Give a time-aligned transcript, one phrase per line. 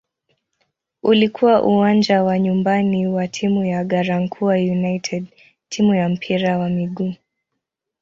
[1.03, 5.25] Ulikuwa uwanja wa nyumbani wa timu ya "Garankuwa United"
[5.69, 7.13] timu ya mpira wa miguu.